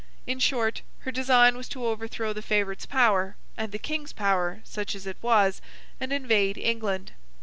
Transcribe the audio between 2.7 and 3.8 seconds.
power, and the